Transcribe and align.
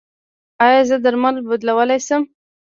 ایا 0.65 0.81
زه 0.89 0.95
درمل 1.03 1.35
بدلولی 1.49 1.99
شم؟ 2.07 2.23